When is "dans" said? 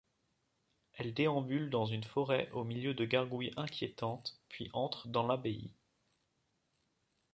1.69-1.85, 5.07-5.27